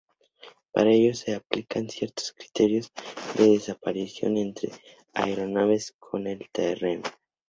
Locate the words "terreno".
6.51-7.03